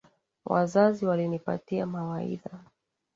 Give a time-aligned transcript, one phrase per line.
[0.45, 2.59] Wazazi walinipatia mawaidha